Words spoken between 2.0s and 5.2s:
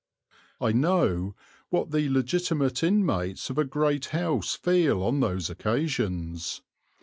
legitimate inmates of a great house feel on